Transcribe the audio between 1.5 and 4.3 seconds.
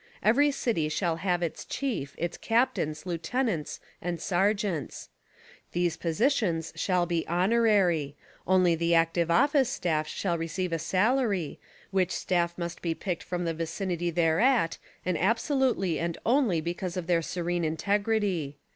chief, its cap tains, lieutenants and